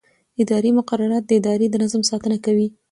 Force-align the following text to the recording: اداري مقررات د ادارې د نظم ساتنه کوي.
اداري 0.41 0.69
مقررات 0.77 1.23
د 1.27 1.31
ادارې 1.39 1.65
د 1.69 1.75
نظم 1.83 2.01
ساتنه 2.11 2.37
کوي. 2.45 2.67